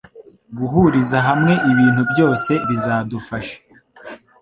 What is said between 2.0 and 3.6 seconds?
cyose bizadufasha